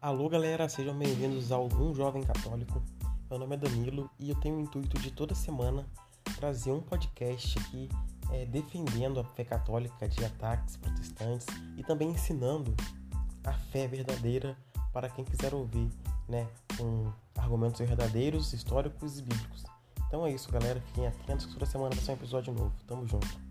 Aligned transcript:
Alô 0.00 0.28
galera, 0.28 0.68
sejam 0.68 0.96
bem-vindos 0.96 1.50
ao 1.50 1.66
Um 1.66 1.92
Jovem 1.92 2.22
Católico. 2.22 2.80
Meu 3.28 3.36
nome 3.36 3.56
é 3.56 3.58
Danilo 3.58 4.08
e 4.20 4.30
eu 4.30 4.36
tenho 4.36 4.56
o 4.56 4.60
intuito 4.60 4.96
de 5.00 5.10
toda 5.10 5.34
semana 5.34 5.84
trazer 6.36 6.70
um 6.70 6.80
podcast 6.80 7.58
aqui 7.58 7.88
é, 8.30 8.46
defendendo 8.46 9.18
a 9.18 9.24
fé 9.24 9.42
católica 9.42 10.08
de 10.08 10.24
ataques 10.24 10.76
protestantes 10.76 11.48
e 11.76 11.82
também 11.82 12.10
ensinando 12.10 12.76
a 13.42 13.52
fé 13.52 13.88
verdadeira 13.88 14.56
para 14.92 15.08
quem 15.08 15.24
quiser 15.24 15.52
ouvir, 15.52 15.90
né, 16.28 16.46
com 16.76 17.12
argumentos 17.36 17.80
verdadeiros, 17.80 18.52
históricos 18.52 19.18
e 19.18 19.22
bíblicos. 19.22 19.64
Então 20.06 20.24
é 20.24 20.30
isso, 20.30 20.48
galera. 20.52 20.80
Fiquem 20.80 21.08
atentos 21.08 21.46
que 21.46 21.54
toda 21.54 21.66
semana 21.66 21.92
vai 21.92 22.04
ser 22.04 22.12
um 22.12 22.14
episódio 22.14 22.54
novo. 22.54 22.72
Tamo 22.86 23.04
junto. 23.04 23.47